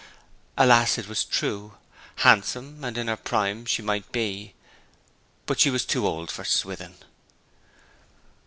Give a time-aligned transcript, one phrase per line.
[0.57, 1.77] Alas, it was true.
[2.25, 4.55] Handsome, and in her prime, she might be;
[5.45, 6.95] but she was too old for Swithin!